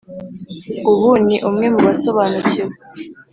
[0.91, 2.73] ubu ni umwe mu basobanukiwe,